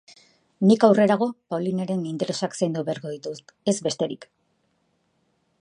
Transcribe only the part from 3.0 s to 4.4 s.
ditut, ez besterik.